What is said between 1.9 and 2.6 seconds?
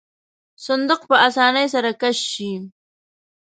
کش شي.